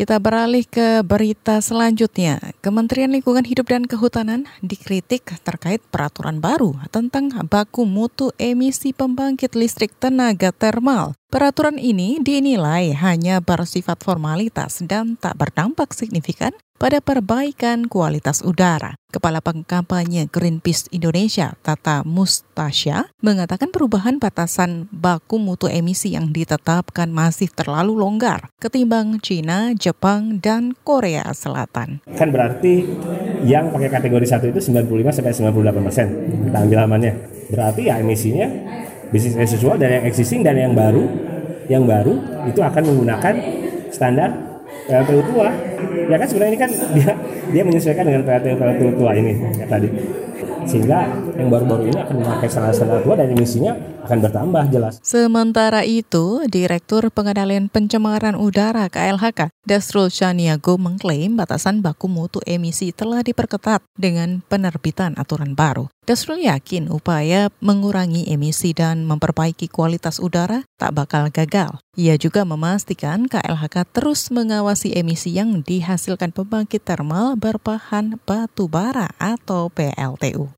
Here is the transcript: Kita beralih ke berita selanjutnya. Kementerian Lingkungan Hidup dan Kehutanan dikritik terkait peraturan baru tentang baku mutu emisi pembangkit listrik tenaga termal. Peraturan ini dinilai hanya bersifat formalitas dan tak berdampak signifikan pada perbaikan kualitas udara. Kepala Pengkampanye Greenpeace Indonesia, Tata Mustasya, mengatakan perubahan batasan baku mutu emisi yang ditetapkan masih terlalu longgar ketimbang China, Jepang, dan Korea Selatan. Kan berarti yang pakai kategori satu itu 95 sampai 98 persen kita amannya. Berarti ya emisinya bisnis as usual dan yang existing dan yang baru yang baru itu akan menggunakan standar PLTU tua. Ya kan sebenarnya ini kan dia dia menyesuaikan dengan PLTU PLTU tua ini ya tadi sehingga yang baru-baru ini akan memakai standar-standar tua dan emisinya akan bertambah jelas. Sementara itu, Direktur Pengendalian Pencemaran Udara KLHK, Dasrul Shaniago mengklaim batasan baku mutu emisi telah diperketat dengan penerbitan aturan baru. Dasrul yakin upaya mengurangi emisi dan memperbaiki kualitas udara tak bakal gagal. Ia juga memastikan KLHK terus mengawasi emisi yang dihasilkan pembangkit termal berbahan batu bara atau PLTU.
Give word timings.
Kita 0.00 0.16
beralih 0.16 0.64
ke 0.64 1.04
berita 1.04 1.60
selanjutnya. 1.60 2.40
Kementerian 2.64 3.12
Lingkungan 3.12 3.44
Hidup 3.44 3.68
dan 3.68 3.84
Kehutanan 3.84 4.48
dikritik 4.64 5.28
terkait 5.44 5.84
peraturan 5.92 6.40
baru 6.40 6.72
tentang 6.88 7.28
baku 7.44 7.84
mutu 7.84 8.32
emisi 8.40 8.96
pembangkit 8.96 9.52
listrik 9.52 9.92
tenaga 10.00 10.56
termal. 10.56 11.12
Peraturan 11.28 11.76
ini 11.76 12.16
dinilai 12.16 12.96
hanya 12.96 13.44
bersifat 13.44 14.00
formalitas 14.00 14.80
dan 14.88 15.20
tak 15.20 15.36
berdampak 15.36 15.92
signifikan 15.92 16.56
pada 16.80 17.04
perbaikan 17.04 17.84
kualitas 17.84 18.40
udara. 18.40 18.96
Kepala 19.12 19.44
Pengkampanye 19.44 20.32
Greenpeace 20.32 20.88
Indonesia, 20.94 21.52
Tata 21.60 22.00
Mustasya, 22.08 23.12
mengatakan 23.20 23.68
perubahan 23.68 24.16
batasan 24.16 24.88
baku 24.88 25.36
mutu 25.36 25.68
emisi 25.68 26.16
yang 26.16 26.32
ditetapkan 26.32 27.12
masih 27.12 27.52
terlalu 27.52 28.00
longgar 28.00 28.48
ketimbang 28.56 29.20
China, 29.20 29.76
Jepang, 29.76 30.40
dan 30.40 30.72
Korea 30.80 31.28
Selatan. 31.36 32.00
Kan 32.16 32.32
berarti 32.32 32.86
yang 33.44 33.68
pakai 33.74 33.90
kategori 33.92 34.26
satu 34.30 34.48
itu 34.48 34.72
95 34.72 35.20
sampai 35.20 35.36
98 35.36 35.84
persen 35.84 36.06
kita 36.48 36.58
amannya. 36.80 37.12
Berarti 37.52 37.92
ya 37.92 38.00
emisinya 38.00 38.46
bisnis 39.12 39.36
as 39.36 39.52
usual 39.52 39.76
dan 39.76 40.00
yang 40.00 40.04
existing 40.06 40.40
dan 40.46 40.56
yang 40.56 40.72
baru 40.72 41.02
yang 41.66 41.82
baru 41.82 42.46
itu 42.46 42.62
akan 42.62 42.82
menggunakan 42.94 43.34
standar 43.90 44.49
PLTU 44.90 45.22
tua. 45.30 45.48
Ya 46.10 46.16
kan 46.18 46.26
sebenarnya 46.26 46.52
ini 46.52 46.60
kan 46.60 46.70
dia 46.98 47.12
dia 47.54 47.62
menyesuaikan 47.62 48.02
dengan 48.02 48.22
PLTU 48.26 48.54
PLTU 48.58 48.90
tua 48.98 49.10
ini 49.14 49.32
ya 49.62 49.66
tadi 49.70 49.88
sehingga 50.66 51.08
yang 51.36 51.48
baru-baru 51.48 51.92
ini 51.92 51.98
akan 52.00 52.16
memakai 52.20 52.48
standar-standar 52.50 53.00
tua 53.04 53.14
dan 53.16 53.32
emisinya 53.32 53.72
akan 54.04 54.18
bertambah 54.26 54.64
jelas. 54.72 54.98
Sementara 55.04 55.84
itu, 55.84 56.42
Direktur 56.48 57.08
Pengendalian 57.12 57.68
Pencemaran 57.70 58.34
Udara 58.34 58.88
KLHK, 58.88 59.52
Dasrul 59.64 60.10
Shaniago 60.10 60.80
mengklaim 60.80 61.38
batasan 61.38 61.84
baku 61.84 62.10
mutu 62.10 62.40
emisi 62.48 62.90
telah 62.90 63.22
diperketat 63.22 63.84
dengan 63.94 64.42
penerbitan 64.48 65.14
aturan 65.14 65.54
baru. 65.54 65.86
Dasrul 66.10 66.42
yakin 66.42 66.90
upaya 66.90 67.54
mengurangi 67.62 68.26
emisi 68.34 68.74
dan 68.74 69.06
memperbaiki 69.06 69.70
kualitas 69.70 70.18
udara 70.18 70.66
tak 70.74 70.96
bakal 70.98 71.30
gagal. 71.30 71.78
Ia 71.94 72.18
juga 72.18 72.42
memastikan 72.42 73.30
KLHK 73.30 73.86
terus 73.94 74.26
mengawasi 74.34 74.90
emisi 74.98 75.38
yang 75.38 75.62
dihasilkan 75.62 76.34
pembangkit 76.34 76.82
termal 76.82 77.38
berbahan 77.38 78.18
batu 78.26 78.66
bara 78.66 79.14
atau 79.22 79.70
PLTU. 79.70 80.49